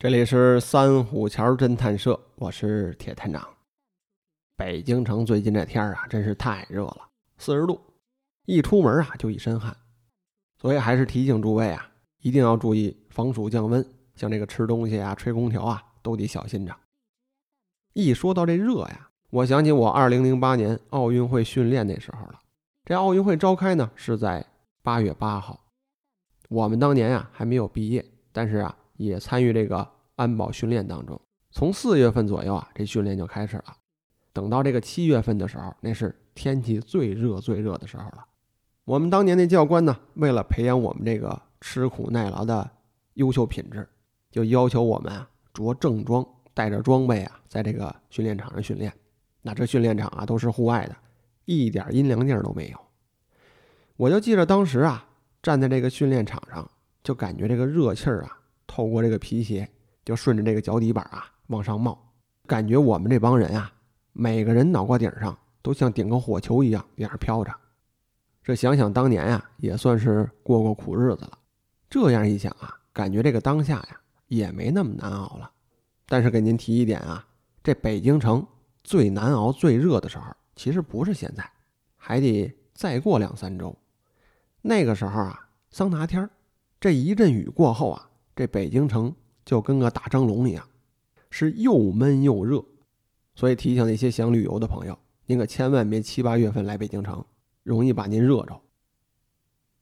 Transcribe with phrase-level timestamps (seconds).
[0.00, 3.48] 这里是三虎桥侦探社，我是铁探长。
[4.56, 7.80] 北京城最近这天啊，真是太热了，四十度，
[8.44, 9.76] 一出门啊就一身汗。
[10.56, 11.90] 所以还是提醒诸位啊，
[12.20, 13.84] 一定要注意防暑降温，
[14.14, 16.72] 像这个吃东西啊、吹空调啊，都得小心着。
[17.92, 22.38] 一说到这热呀，我想起我二零零八年奥运会训练那时候了。
[22.84, 24.46] 这奥运会召开呢是在
[24.80, 25.58] 八月八号，
[26.50, 28.76] 我们当年啊还没有毕业，但是啊。
[28.98, 31.18] 也参与这个安保训练当中，
[31.50, 33.76] 从四月份左右啊，这训练就开始了。
[34.32, 38.26] 等到这个七月份的时候，那是天气最热最热的时候了。
[38.84, 42.68] 我们当年那教官呢，为了培养我们这个吃苦耐劳的
[43.14, 43.88] 优秀品质，
[44.30, 48.92] 就要求我们啊着正装，带着装备啊，在这个训练场上训练。
[49.42, 50.96] 那这训练场啊都是户外的，
[51.44, 52.78] 一点阴凉地儿都没有。
[53.96, 55.08] 我就记着当时啊，
[55.42, 56.68] 站在这个训练场上，
[57.02, 58.38] 就感觉这个热气儿啊。
[58.68, 59.68] 透过这个皮鞋，
[60.04, 61.98] 就顺着这个脚底板啊往上冒，
[62.46, 63.72] 感觉我们这帮人啊，
[64.12, 67.52] 每个人脑瓜顶上都像顶个火球一样在那飘着。
[68.44, 71.38] 这想想当年呀，也算是过过苦日子了。
[71.90, 75.50] 这样一想啊，感觉这个当下呀也没那么难熬了。
[76.06, 77.26] 但是给您提一点啊，
[77.62, 78.46] 这北京城
[78.84, 81.50] 最难熬、最热的时候，其实不是现在，
[81.96, 83.74] 还得再过两三周。
[84.60, 86.30] 那个时候啊，桑拿天儿
[86.78, 88.07] 这一阵雨过后啊。
[88.38, 89.12] 这北京城
[89.44, 90.64] 就跟个大蒸笼一样，
[91.28, 92.64] 是又闷又热，
[93.34, 97.24] 所以提醒那些想旅游的朋友，您可千万别七八月份来北京城，
[97.64, 98.60] 容易把您热着。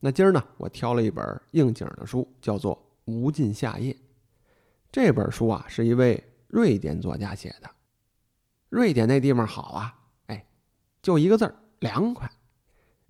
[0.01, 3.93] 那今儿呢，我挑了一本应景的书，叫做《无尽夏夜》。
[4.91, 7.71] 这本书啊，是一位瑞典作家写的。
[8.71, 9.95] 瑞典那地方好啊，
[10.29, 10.47] 哎，
[11.03, 12.27] 就一个字儿凉快。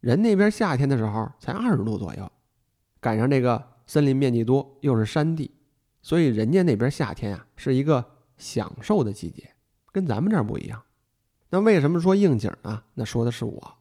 [0.00, 2.33] 人那边夏天的时候才二十度左右，
[2.98, 3.75] 赶上这个。
[3.87, 5.51] 森林面积多，又是山地，
[6.03, 8.05] 所以人家那边夏天啊是一个
[8.37, 9.55] 享受的季节，
[9.93, 10.83] 跟咱们这儿不一样。
[11.48, 12.83] 那为什么说应景呢？
[12.95, 13.75] 那说的是我，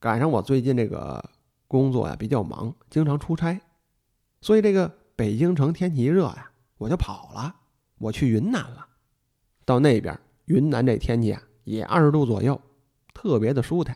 [0.00, 1.22] 赶上我最近这个
[1.68, 3.60] 工作呀比较忙，经常出差，
[4.40, 7.54] 所以这个北京城天气一热呀，我就跑了，
[7.98, 8.86] 我去云南了。
[9.66, 12.58] 到那边云南这天气啊也二十度左右，
[13.12, 13.94] 特别的舒坦。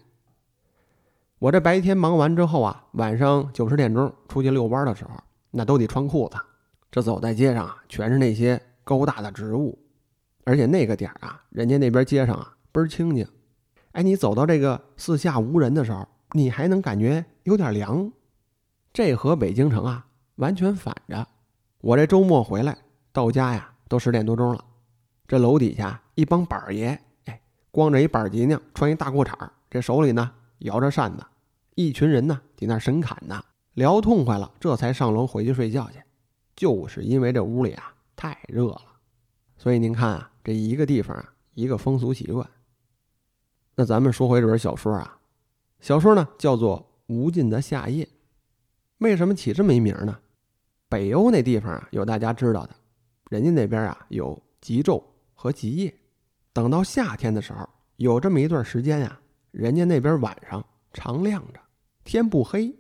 [1.39, 5.13] 我这白天忙完之后啊，晚上九十点钟出去遛弯的时候。
[5.51, 6.37] 那都得穿裤子，
[6.91, 9.79] 这走在街上啊，全是那些高大的植物，
[10.45, 13.27] 而且那个点儿啊，人家那边街上啊倍儿清静。
[13.93, 18.11] 哎，你走到这个四下无人的时候，你还能感觉有点凉。
[18.93, 21.27] 这和北京城啊完全反着。
[21.81, 22.77] 我这周末回来
[23.13, 24.65] 到家呀，都十点多钟了。
[25.27, 31.25] 这楼底下一帮板儿爷，哎，光着一板儿脊梁，穿一大裤衩儿这手里呢摇着扇子，
[31.75, 33.43] 一群人呢在那神侃呢。
[33.79, 36.03] 聊痛快了，这才上楼回去睡觉去。
[36.57, 38.83] 就是因为这屋里啊太热了，
[39.57, 42.45] 所以您看啊，这一个地方啊，一个风俗习惯。
[43.77, 45.21] 那咱们说回这本小说啊，
[45.79, 46.81] 小说呢叫做
[47.15, 48.05] 《无尽的夏夜》。
[48.99, 50.19] 为什么起这么一名呢？
[50.89, 52.75] 北欧那地方啊，有大家知道的，
[53.31, 55.01] 人家那边啊有极昼
[55.35, 55.95] 和极夜。
[56.53, 59.21] 等到夏天的时候，有这么一段时间呀，
[59.53, 61.61] 人家那边晚上常亮着，
[62.03, 62.75] 天不黑。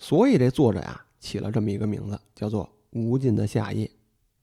[0.00, 2.64] 所以这作者呀起了这么一个名字，叫做
[2.98, 3.86] 《无尽的夏夜》。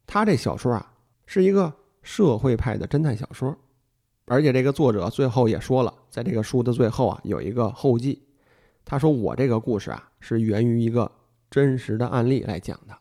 [0.05, 0.93] 他这小说啊
[1.25, 1.73] 是一个
[2.03, 3.57] 社会派的侦探小说，
[4.25, 8.21] 而且这个作者最后也说了，在这个书的最后啊有一个后记，
[8.85, 11.11] 他说我这个故事啊是源于一个
[11.49, 12.95] 真实的案例来讲的。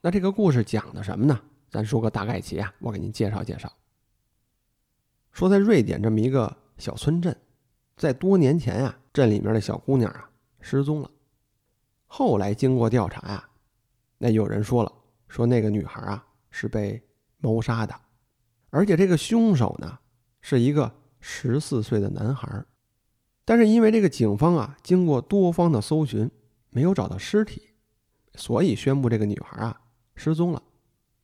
[0.00, 1.40] 那这个故事讲的什么呢？
[1.68, 3.70] 咱说个大概齐啊，我给您介绍介绍。
[5.32, 7.36] 说在瑞典这么一个小村镇，
[7.96, 10.30] 在多年前啊，镇里面的小姑娘啊
[10.60, 11.10] 失踪了。
[12.06, 13.48] 后来经过调查呀，
[14.18, 14.92] 那有人说了，
[15.28, 17.02] 说那个女孩啊是被
[17.38, 17.94] 谋杀的，
[18.70, 19.98] 而且这个凶手呢
[20.40, 20.90] 是一个
[21.20, 22.64] 十四岁的男孩。
[23.44, 26.30] 但是因为这个警方啊经过多方的搜寻，
[26.70, 27.62] 没有找到尸体，
[28.34, 29.80] 所以宣布这个女孩啊
[30.14, 30.62] 失踪了。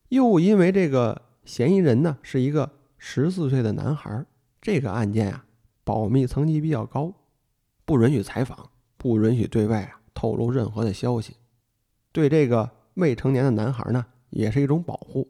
[0.08, 4.24] 又因为这个嫌疑人呢是一个十四岁的男孩，
[4.60, 5.44] 这个案件啊
[5.84, 7.12] 保密层级比较高，
[7.84, 10.01] 不允许采访，不允许对外啊。
[10.14, 11.36] 透露任何的消息，
[12.12, 15.28] 对这个未成年的男孩呢，也是一种保护。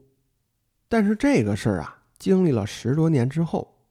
[0.88, 3.86] 但是这个事儿啊，经历了十多年之后，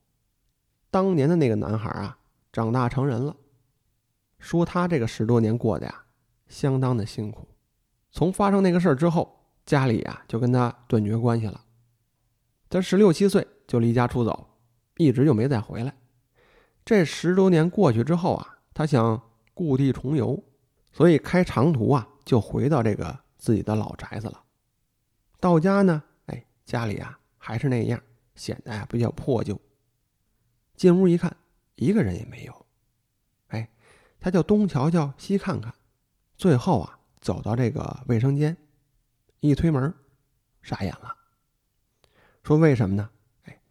[0.90, 2.18] 当年的那个男孩啊，
[2.52, 3.36] 长大成人了，
[4.40, 6.04] 说他这个十多年过得呀，
[6.48, 7.48] 相当的辛苦。
[8.12, 11.64] 从发生那个事儿之后，家里啊就跟他断绝关系了。
[12.70, 14.48] 他十六七岁就离家出走，
[14.98, 15.94] 一直就没再回来。
[16.84, 19.22] 这十多年过去之后啊，他想
[19.54, 20.44] 故地重游。
[20.92, 24.44] 所以开长途啊，就回到这个自己的老宅子了。
[25.40, 28.02] 到家呢，哎，家里啊还是那样，
[28.36, 29.60] 显得啊比较破旧。
[30.76, 31.36] 进屋一看，
[31.76, 32.66] 一个人也没有。
[33.48, 33.70] 哎，
[34.20, 35.74] 他就东瞧瞧西看看，
[36.38, 38.58] 最后啊走到这个卫生间，
[39.40, 39.94] 一推门，
[40.62, 41.16] 傻眼了。
[42.44, 43.10] 说为什么呢？
[43.44, 43.62] 哎，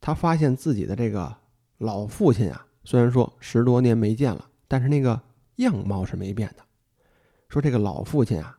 [0.00, 1.36] 他发现自己的这个
[1.78, 5.20] 老父亲啊，虽然说十多年没见了，但是那个
[5.56, 6.64] 样貌是没变的。
[7.48, 8.58] 说这个老父亲啊，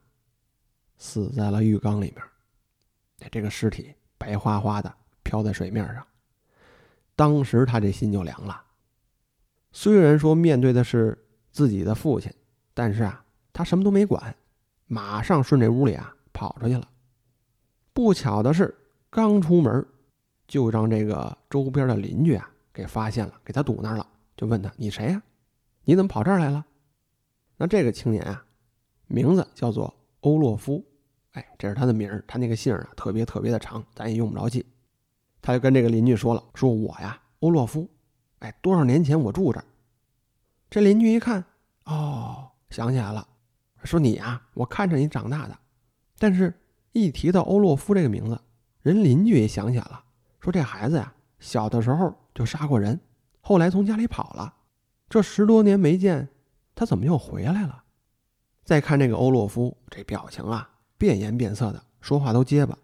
[0.98, 2.24] 死在了浴缸里面。
[3.32, 6.06] 这个尸体白花花的飘在水面上，
[7.16, 8.64] 当时他这心就凉了。
[9.72, 11.18] 虽然说面对的是
[11.52, 12.32] 自己的父亲，
[12.74, 14.36] 但是啊，他什么都没管，
[14.86, 16.88] 马上顺这屋里啊跑出去了。
[17.92, 18.74] 不巧的是，
[19.10, 19.86] 刚出门，
[20.48, 25.22] 就让这个周边的邻居啊给发现了，给他堵那儿了，就问他：“你谁呀？
[25.84, 26.64] 你怎么跑这儿来了？”
[27.58, 28.46] 那这个青年啊，
[29.08, 30.86] 名字叫做欧洛夫。
[31.32, 34.66] 哎，这是他的名儿，他那个姓儿啊特别特别的长，咱也用不着记。
[35.42, 37.90] 他就跟这个邻居说了：“说我呀，欧洛夫，
[38.40, 39.66] 哎，多少年前我住这儿。”
[40.70, 41.44] 这邻居一看，
[41.86, 43.28] 哦，想起来了，
[43.84, 45.58] 说：“你呀，我看着你长大的。”
[46.20, 46.54] 但是，
[46.92, 48.40] 一提到欧洛夫这个名字，
[48.82, 50.04] 人邻居也想起来了，
[50.42, 53.00] 说：“这孩子呀，小的时候就杀过人，
[53.42, 54.54] 后来从家里跑了，
[55.08, 56.28] 这十多年没见，
[56.78, 57.84] 他怎么又回来了？”
[58.64, 60.70] 再看这个欧洛夫，这表情啊。
[61.00, 62.76] 变颜变色的说话都结巴，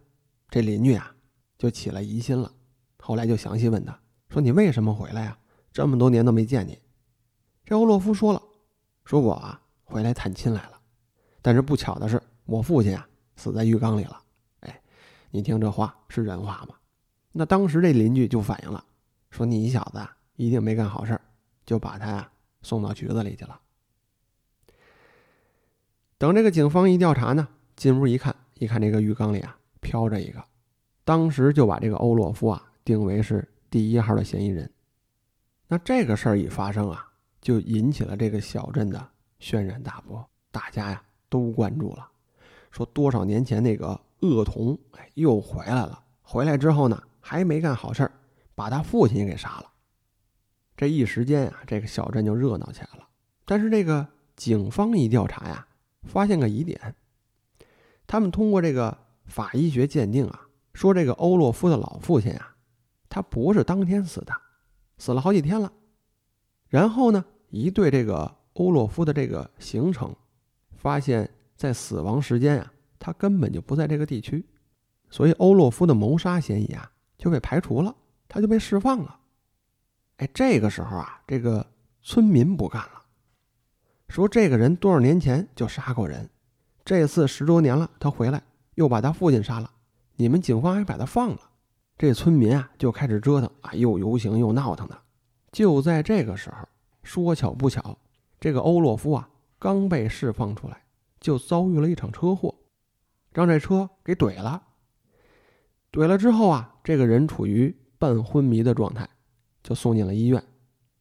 [0.50, 1.16] 这邻居啊
[1.58, 2.52] 就起了疑心了。
[3.00, 4.00] 后来就详细问他
[4.30, 5.38] 说：“你为什么回来呀？
[5.72, 6.78] 这么多年都没见你。”
[7.66, 8.42] 这欧洛夫说了
[9.04, 10.80] ：“说我啊回来探亲来了，
[11.42, 14.22] 但是不巧的是我父亲啊死在浴缸里了。”
[14.62, 14.82] 哎，
[15.32, 16.76] 你听这话是人话吗？
[17.32, 18.86] 那当时这邻居就反映了，
[19.32, 20.00] 说：“你小子
[20.36, 21.22] 一定没干好事儿
[21.66, 22.32] 就把他呀
[22.62, 23.60] 送到局子里去了。”
[26.24, 27.46] 等这个警方一调查呢。
[27.76, 30.42] 进屋一看，一看这个浴缸里啊飘着一个，
[31.04, 34.72] 当时就把这个欧洛夫啊定为是第一号的嫌疑人。
[35.68, 37.06] 那这个事儿一发生啊，
[37.42, 39.06] 就引起了这个小镇的
[39.40, 42.08] 轩然大波，大家呀都关注了，
[42.72, 48.12] 说多少年前那个恶童哎又回来了，回来之后呢还没干好事儿，
[48.56, 49.70] 把他父亲也给杀了。
[50.78, 53.06] 这一时间啊，这个小镇就热闹起来了。
[53.44, 55.68] 但是这个警方一调查呀，
[56.06, 56.96] 发现个疑点。
[58.06, 62.56] 他们通过这个法医学鉴定啊，说这个欧洛夫的老父亲啊，
[63.10, 64.34] 他不是当天死的，
[64.98, 65.72] 死了好几天了。
[66.68, 70.16] 然后呢，一对这个欧洛夫的这个行程，
[70.76, 74.46] 发现在死亡时间啊，他根本就不在这个地区，
[75.10, 77.96] 所以欧洛夫的谋杀嫌疑啊就被排除了，
[78.28, 79.20] 他就被释放了。
[80.18, 81.66] 哎，这个时候啊，这个
[82.02, 83.03] 村民不干了，
[84.14, 86.30] 说这个人多少年前就杀过人。
[86.86, 88.44] 这次十多年了，他回来
[88.76, 89.68] 又把他父亲杀了，
[90.18, 91.40] 你们警方还把他放了，
[91.98, 94.96] 这村民啊就开始折腾啊，又游行又闹腾的。
[95.52, 96.58] 就在这个时候，
[97.02, 97.98] 说巧不巧，
[98.40, 99.28] 这个欧洛夫啊
[99.58, 100.80] 刚被释放出来，
[101.20, 102.54] 就遭遇了一场车祸，
[103.32, 104.62] 让这车给怼了。
[105.92, 109.10] 怼了之后啊，这个人处于半昏迷的状态，
[109.64, 110.44] 就送进了医院。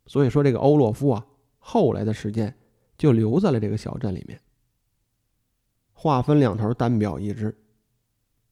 [0.06, 1.26] 所以说，这个欧洛夫啊，
[1.58, 2.54] 后来的时间
[3.02, 4.40] 就留在了这个小镇里面。
[5.93, 7.52] 话分两头，单表一支，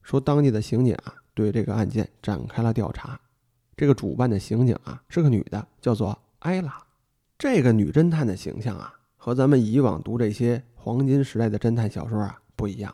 [0.03, 3.21] 说当地的刑警啊，对这个案件展开了调查。
[3.77, 6.85] 这个主办的刑警啊，是个女的，叫做艾拉。
[7.39, 12.93] 这个女侦探的形象啊，和咱们以往读这些黄金时代的侦探小说啊不一样。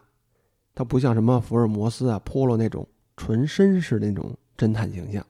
[0.74, 5.26] 她不像什么福尔摩斯啊、波洛那种纯绅士那种侦探形象。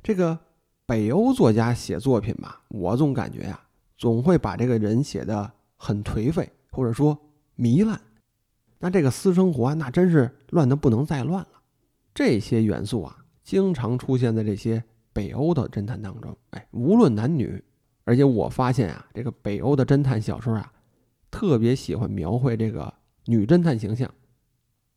[0.00, 0.38] 这个
[0.86, 3.60] 北欧作家写作品吧，我总感觉呀，
[3.98, 7.18] 总会把这个人写的很颓废，或者说
[7.58, 8.00] 糜烂。
[8.78, 11.48] 那这个私生活那真是乱的不能再乱了。
[12.14, 16.36] 这些元素啊，经常出现在这些北欧的侦探当中。
[16.50, 17.62] 哎，无论男女，
[18.04, 20.72] 而且我发现啊，这个北欧的侦探小说啊，
[21.30, 22.94] 特别喜欢描绘这个
[23.26, 24.08] 女侦探形象。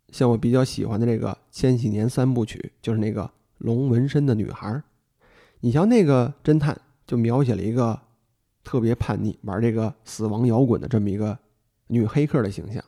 [0.09, 4.81] 像我比较喜欢的这个千禧年三部曲，就是那个龙纹身的女孩。
[5.61, 7.99] 你像那个侦探，就描写了一个
[8.63, 11.37] 特别叛逆、玩这个死亡摇滚的这么一个
[11.87, 12.83] 女黑客的形象。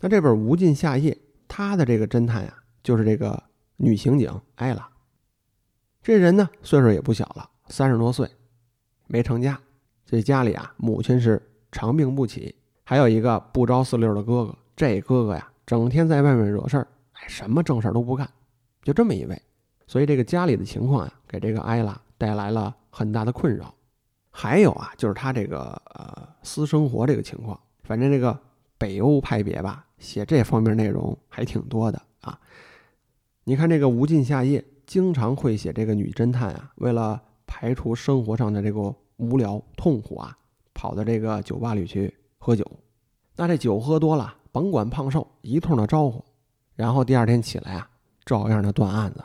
[0.00, 1.12] 那这本《无尽夏夜》，
[1.46, 3.42] 他的这个侦探呀，就是这个
[3.76, 4.88] 女刑警艾拉。
[6.02, 8.28] 这人呢，岁数也不小了，三十多岁，
[9.06, 9.60] 没成家。
[10.04, 11.40] 这家里啊，母亲是
[11.70, 14.58] 长病不起，还有一个不着四六的哥哥。
[14.74, 18.28] 这哥哥呀，整天在外面惹事儿，哎，什么正事儿都不干，
[18.82, 19.40] 就这么一位。
[19.86, 23.72] 所以这个家里的情况呀，给这个艾拉带来了很大的困扰。
[24.32, 28.36] 还有啊，就是他这个呃私生活这个情况，反正这个
[28.76, 29.86] 北欧派别吧。
[29.98, 32.36] 写这方面内容还挺多的啊，
[33.44, 40.36] 你看这个无尽夏夜，经常会写这个女侦探啊，为了排除生活上的这个无聊痛苦啊，
[40.74, 42.66] 跑到这个酒吧里去喝酒。
[43.36, 46.24] 那这酒喝多了，甭管胖瘦，一通的招呼，
[46.74, 47.88] 然后第二天起来啊，
[48.24, 49.24] 照样的断案子。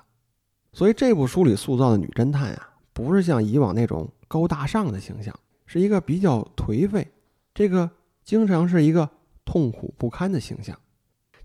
[0.73, 5.31] 所以这部书里塑造的女侦探啊，不是像以往那种高大上的形象，
[5.67, 7.07] 是一个比较颓废，
[7.53, 7.87] 这个
[8.23, 9.07] 经常是一个
[9.45, 10.75] 痛苦不堪的形象。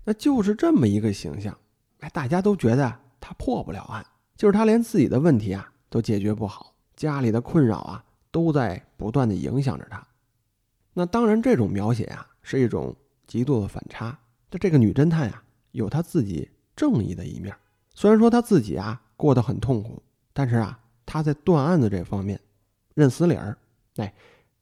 [0.03, 1.55] 那就是这么一个形象。
[1.99, 4.03] 哎，大家都觉得他破不了案，
[4.35, 10.03] 就是他连自己的问题啊都解决不好，家里的困扰啊都在不断的影响着他。
[10.95, 12.95] 那当然，这种描写啊是一种
[13.27, 14.17] 极度的反差。
[14.49, 15.43] 那这个女侦探啊，
[15.73, 17.55] 有她自己正义的一面。
[17.93, 20.01] 虽然说她自己啊过得很痛苦，
[20.33, 20.79] 但是啊，
[21.13, 22.41] 他在断案子这方面
[22.95, 23.55] 认死理儿，
[23.97, 24.11] 哎，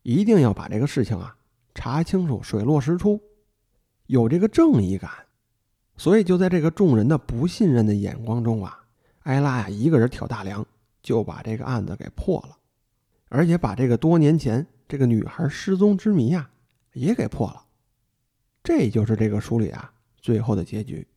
[0.01, 1.34] 一定要把这个事情啊
[1.74, 3.22] 查清楚，水落石出，
[4.08, 5.10] 有这个正义感。
[5.96, 8.84] 所以就在这个众人的不信任的眼光中啊，
[9.20, 10.65] 艾拉呀一个人挑大梁，
[11.01, 12.58] 就把这个案子给破了，
[13.29, 16.50] 而且把这个多年前这个女孩失踪之谜啊
[16.91, 17.63] 也给破了。
[18.62, 21.08] 这就是这个书里啊最后的结局。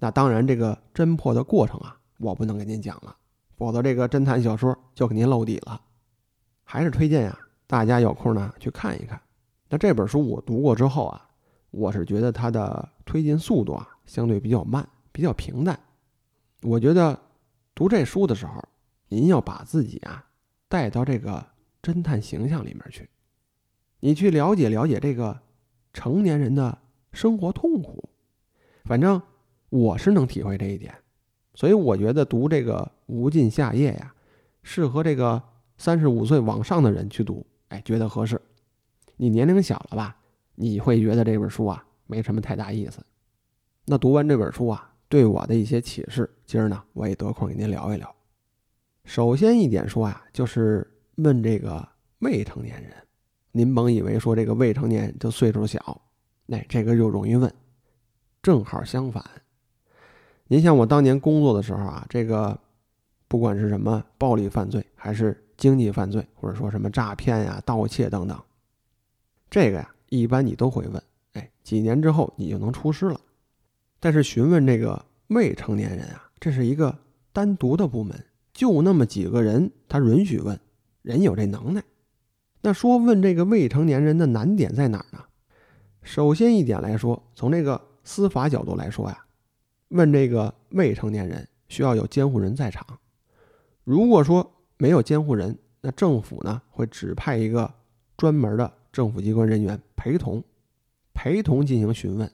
[0.00, 3.16] 那当然，这个侦破的过程啊，我不能给您讲了，
[3.60, 5.78] 否则这个侦探小说就给您露底了。
[6.64, 9.20] 还是推荐呀，大家有空呢去看一看。
[9.68, 11.28] 那这本书我读过之后啊，
[11.70, 13.86] 我是觉得它的推进速度啊。
[14.06, 15.78] 相对比较慢，比较平淡。
[16.62, 17.20] 我觉得
[17.74, 18.64] 读这书的时候，
[19.08, 20.24] 您要把自己啊
[20.66, 21.46] 带到这个
[21.82, 23.10] 侦探形象里面去，
[24.00, 25.38] 你去了解了解这个
[25.92, 26.78] 成年人的
[27.12, 28.08] 生活痛苦。
[28.84, 29.20] 反正
[29.68, 30.94] 我是能体会这一点，
[31.54, 32.78] 所以我觉得读这个
[33.10, 34.14] 《无尽夏夜》呀，
[34.62, 35.42] 适合这个
[35.76, 38.40] 三十五岁往上的人去读，哎，觉得合适。
[39.16, 40.16] 你年龄小了吧，
[40.54, 43.04] 你会觉得这本书啊没什么太大意思。
[43.86, 48.14] 那读完这本书啊，对我的一些启示，今儿呢，我也得空给您聊一聊。
[49.04, 51.86] 首先一点说啊，就是问这个
[52.20, 52.92] 未成年人，
[53.52, 56.00] 您甭以为说这个未成年就岁数小，
[56.46, 57.52] 那这个就容易问。
[58.42, 59.22] 正好相反，
[60.46, 62.58] 您像我当年工作的时候啊，这个
[63.30, 68.36] 不管是什么暴力犯罪，还是经济犯罪，或者说什么诈骗呀、盗窃等等，
[69.48, 71.00] 这个呀，一般你都会问，
[71.34, 73.20] 哎，几年之后你就能出师了。
[74.00, 76.98] 但是询问这个未成年人啊，这是一个
[77.32, 78.20] 单独的部门，
[78.52, 80.58] 就那么几个人，他允许问，
[81.02, 81.80] 人有这能耐。
[82.62, 85.24] 那说问这个未成年人的难点在哪儿呢？
[86.02, 89.24] 首先一点来说，从这个司法角度来说呀，
[89.90, 92.84] 问这个未成年人需要有监护人在场。
[93.84, 97.72] 如果说没有监护人，那政府呢会指派一个
[98.16, 100.42] 专门的政府机关人员陪同，
[101.14, 102.30] 陪同进行询问。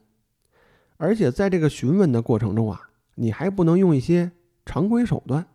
[0.96, 2.80] 而且在这个询问的过程中啊，
[3.14, 4.30] 你还不能用一些
[4.64, 5.46] 常规手段。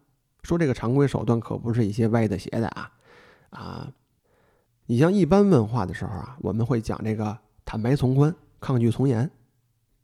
[0.43, 2.91] 说这个常规手段可不是一些歪的邪的啊
[3.51, 3.93] 啊！
[4.87, 9.29] 你像一般问话的时候啊，我们会讲这个坦白从宽，抗拒从严。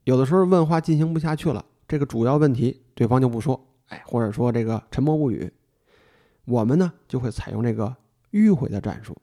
[0.04, 5.52] 有的时候问话进行不下去了，这个主要问题对方就不说，哎，或者说这个沉默不语，
[6.48, 7.94] 我们呢就会采用这个
[8.32, 9.14] 迂回的战术，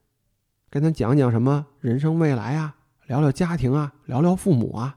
[0.69, 2.77] 跟他讲讲什么人生未来啊，
[3.07, 4.95] 聊聊家庭啊，聊聊父母啊。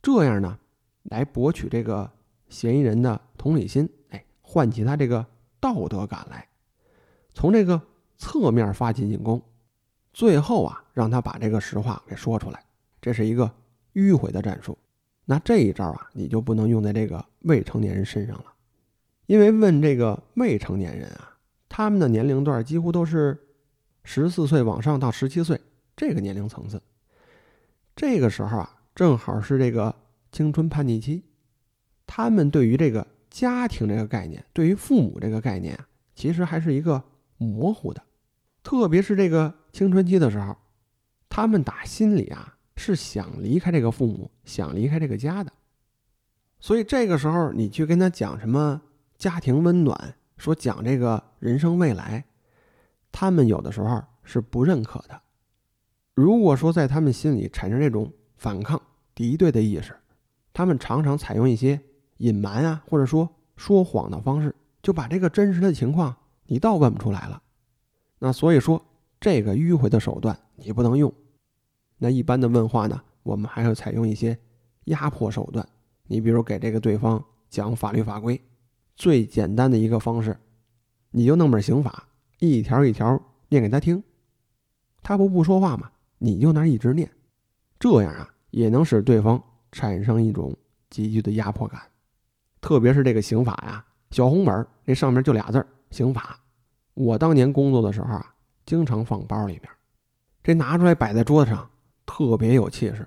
[0.00, 0.58] 这样呢，
[1.02, 2.10] 来博取这个
[2.48, 5.26] 嫌疑人的同理心，哎，唤起他这个
[5.60, 6.48] 道德感来，
[7.34, 7.82] 从这个
[8.16, 9.42] 侧面发起进攻，
[10.14, 12.64] 最后啊，让他把这个实话给说出来，
[12.98, 13.52] 这是一个
[13.92, 14.78] 迂回的战术。
[15.26, 18.46] 那这一招啊，你就不能用在这个未成年人身上了，
[19.26, 21.36] 因为问这个未成年人啊，
[21.68, 23.38] 他们的年龄段几乎都是
[24.04, 25.60] 十四岁往上到十七岁
[25.94, 26.80] 这个年龄层次，
[27.94, 28.72] 这个时候啊。
[28.96, 29.94] 正好是这个
[30.32, 31.22] 青春叛逆期，
[32.06, 37.04] 他们对于这个家庭这个概念，对于父母这个概念啊，其实还是一个
[37.36, 38.02] 模糊的。
[38.62, 40.56] 特别是这个青春期的时候，
[41.28, 45.52] 他们打心里啊是想离开这个父母，想离开这个家的。
[46.58, 48.80] 所以这个时候你去跟他讲什么
[49.18, 52.24] 家庭温暖，说讲这个人生未来，
[53.10, 55.20] 他们有的时候是不认可的。
[56.14, 58.80] 如果说在他们心里产生这种，反抗
[59.14, 59.96] 敌对的意识，
[60.52, 61.80] 他们常常采用一些
[62.18, 66.14] 隐瞒啊，或者说说谎的方式，就把这个真实的情况
[66.46, 67.42] 你倒问不出来了。
[68.18, 68.82] 那所以说，
[69.20, 71.12] 这个迂回的手段你不能用。
[71.98, 74.38] 那一般的问话呢，我们还会采用一些
[74.84, 75.66] 压迫手段。
[76.08, 78.40] 你比如给这个对方讲法律法规，
[78.96, 80.36] 最简单的一个方式，
[81.10, 82.08] 你就弄本刑法，
[82.40, 84.02] 一条一条念给他听，
[85.02, 87.08] 他不不说话嘛，你就那一直念。
[87.78, 90.56] 这样啊，也能使对方产生一种
[90.88, 91.80] 急剧的压迫感，
[92.60, 96.40] 特别是这个刑法呀，小红本那上面就俩字儿“刑法”。
[96.94, 98.34] 我当年工作的时候啊，
[98.64, 99.68] 经常放包里面，
[100.42, 101.70] 这拿出来摆在桌子上，
[102.06, 103.06] 特别有气势，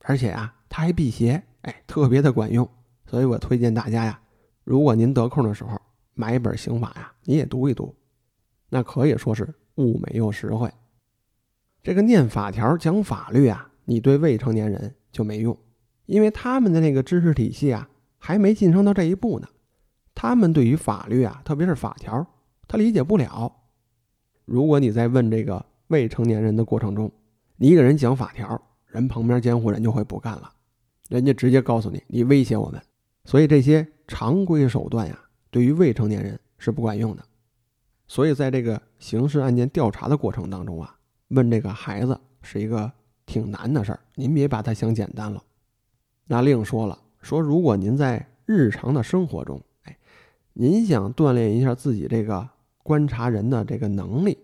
[0.00, 2.68] 而且啊，它还辟邪，哎，特别的管用。
[3.06, 4.20] 所以我推荐大家呀，
[4.66, 5.80] 如果您得空的时候
[6.14, 7.94] 买一本刑法呀，你也读一读，
[8.68, 10.68] 那可以说是物美又实惠。
[11.84, 15.56] 这个念法条讲法律啊，你对未成年人就没用，
[16.06, 19.46] 因为他们的那个知识体系啊，还没晋升到这一步呢。
[20.16, 22.26] 他们对于法律啊，特别是法条，
[22.66, 23.60] 他理解不了。
[24.44, 27.12] 如果你在问这个未成年人的过程中，
[27.56, 30.52] 你一个人讲法条，人旁边监护人就会不干了，
[31.08, 32.82] 人家直接告诉你，你威胁我们。
[33.26, 37.22] 所以这些常规手段呀，对于未成年人是不管用的。
[38.06, 40.96] 所以在这个刑事案件调查的过程当中啊，
[41.28, 42.90] 问这个孩子是一个
[43.26, 44.00] 挺难的事儿。
[44.14, 45.42] 您别把它想简单了。
[46.28, 49.98] 那另说了，说如果您在日常的生活中，哎，
[50.52, 52.48] 您想锻炼一下自己这个
[52.84, 54.38] 观察人的这个能力，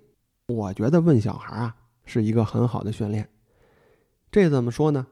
[0.49, 3.29] 我觉得问小孩啊是一个很好的训练。
[4.33, 5.07] 这怎么说呢？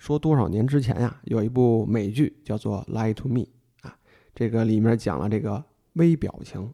[0.00, 3.40] 说多少年之前呀，有一部美剧叫做《Lie to Me》
[3.82, 3.94] 啊，
[4.34, 6.72] 这个里面讲了这个微表情。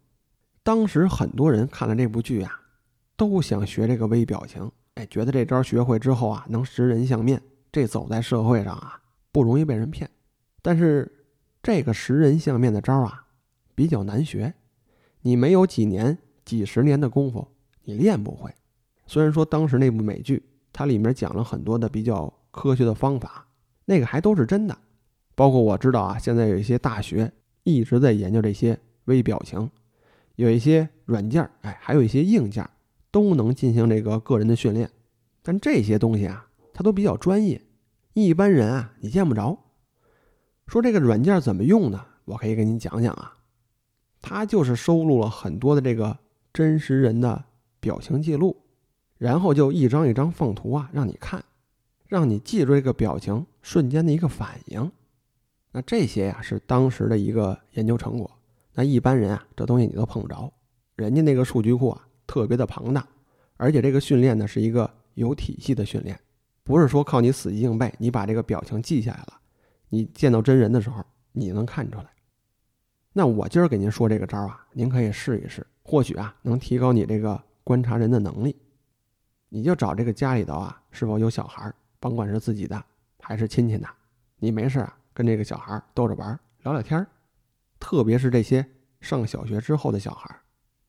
[0.63, 2.61] 当时很多人看了这部剧啊，
[3.17, 7.43] 都想学这个微表情，哎，觉得这招学会之后啊，能识人相面，
[7.73, 9.01] 这走在社会上啊，
[9.33, 10.09] 不容易被人骗。
[10.63, 11.27] 但是
[11.61, 13.27] 这个识人相面的招啊，
[13.75, 14.55] 比较难学，
[15.23, 17.49] 你没有几年、几十年的功夫，
[17.83, 18.55] 你练不会。
[19.05, 22.33] 虽然说当时那部美剧，它里面讲了很多的比较。
[22.57, 23.47] 科学的方法，
[23.85, 24.77] 那个还都是真的，
[25.35, 27.31] 包括我知道啊，现在有一些大学
[27.63, 29.71] 一直在研究这些微表情，
[30.37, 32.69] 有一些软件哎，还有一些硬件
[33.11, 34.91] 都能进行这个个人的训练。
[35.43, 37.61] 但这些东西啊，它都比较专业，
[38.15, 39.59] 一般人啊你见不着。
[40.67, 42.05] 说这个软件怎么用呢？
[42.25, 43.37] 我可以给您讲讲啊，
[44.21, 46.19] 它就是收录了很多的这个
[46.53, 47.45] 真实人的
[47.79, 48.57] 表情记录，
[49.19, 51.45] 然后就一张一张放图啊，让你看。
[52.09, 54.91] 让你记住这个表情瞬间的一个反应，
[55.73, 58.31] 那这些呀是当时的一个研究成果。
[58.75, 60.53] 那一般人啊，这东西你都碰不着。
[60.95, 63.07] 人家那个数据库啊特别的庞大，
[63.57, 66.19] 而且这个训练呢是一个有体系的训练，
[66.63, 69.41] 不是说靠你死记硬背，你把这个表情记下来了，
[69.89, 72.07] 你见到真人的时候你能看出来。
[73.13, 78.55] 那我今儿给您说这个招啊，您可以试一试，或许啊能提高你这个观察人的能力。
[79.49, 81.75] 你就找这个家里头啊是否有小孩儿。
[81.99, 82.85] 甭管是自己的
[83.21, 83.89] 还是亲戚的，
[84.39, 87.07] 你没事啊，跟这个小孩逗着玩，聊聊天
[87.79, 88.67] 特别是这些
[89.01, 90.35] 上小学之后的小孩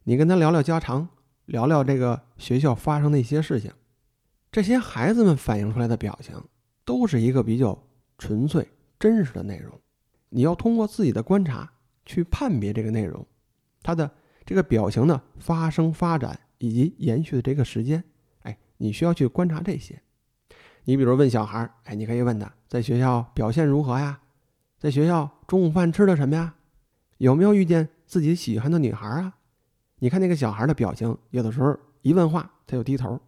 [0.03, 1.07] 你跟他聊聊家常，
[1.45, 3.71] 聊聊这个学校发生的一些事情，
[4.51, 6.41] 这些孩子们反映出来的表情，
[6.85, 7.77] 都是一个比较
[8.17, 8.67] 纯粹、
[8.99, 9.79] 真实的内容。
[10.29, 11.71] 你要通过自己的观察
[12.05, 13.25] 去判别这个内容，
[13.81, 14.09] 他的
[14.45, 18.03] 这个表情的发生、发展以及延续的这个时间，
[18.43, 20.01] 哎，你需要去观察这些。
[20.87, 24.21] 你比如问小孩哎，你可以问他在学校表现如何呀？
[24.79, 26.55] 在学校中午饭吃的什么呀？
[27.17, 29.35] 有没有遇见自己喜欢的女孩啊？
[29.99, 33.19] 你看那个小孩的表情，有的时候一问话他就低头，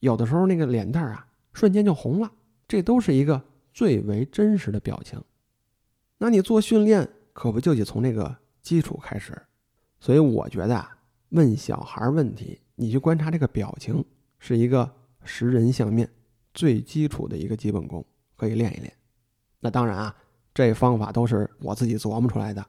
[0.00, 2.32] 有的时候那个脸蛋啊瞬间就红了，
[2.66, 3.42] 这都是一个
[3.74, 5.22] 最为真实的表情。
[6.16, 9.38] 那你做训练可不就得从这个基础开始？
[10.00, 10.96] 所以我觉得啊，
[11.28, 14.02] 问小孩问题，你去观察这个表情，
[14.38, 14.90] 是一个
[15.22, 16.08] 识人相面。
[16.54, 18.02] 最基础的一个基本功
[18.36, 18.92] 可以练一练，
[19.60, 20.16] 那当然啊，
[20.54, 22.64] 这方法都是我自己琢磨出来的，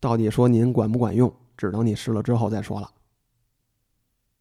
[0.00, 2.90] 到底说您管不管用，只能你试了之后再说了。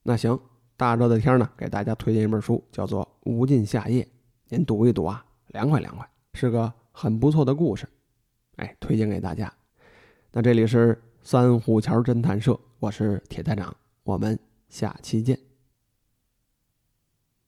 [0.03, 0.39] 那行，
[0.77, 4.03] 大热的天呢，给大家推荐一本书，叫做《无尽夏夜》，
[4.49, 7.87] 您读一读啊，凉快凉快，是个很不错的故事，
[8.55, 9.53] 哎，推荐给大家。
[10.31, 15.44] 那这里是三虎桥侦探社，我是铁探长，我们下期见。